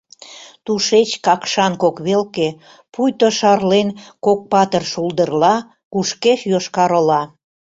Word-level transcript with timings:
Тушеч 0.65 1.09
Какшан 1.25 1.73
кок 1.81 1.95
велке, 2.07 2.47
пуйто 2.93 3.27
шарлен 3.39 3.89
кок 4.25 4.39
патыр 4.51 4.83
шулдырла, 4.91 5.55
кушкеш 5.93 6.39
Йошкар-Ола. 6.51 7.21